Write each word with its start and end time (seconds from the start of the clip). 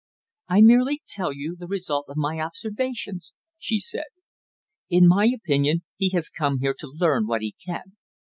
"I 0.47 0.61
merely 0.61 1.03
tell 1.07 1.31
you 1.31 1.55
the 1.55 1.67
result 1.67 2.05
of 2.09 2.17
my 2.17 2.39
observations," 2.39 3.33
she 3.59 3.77
said. 3.77 4.05
"In 4.89 5.07
my 5.07 5.27
opinion 5.27 5.83
he 5.95 6.09
has 6.09 6.27
come 6.27 6.57
here 6.59 6.73
to 6.79 6.91
learn 6.95 7.27
what 7.27 7.43
he 7.43 7.53
can." 7.63 7.95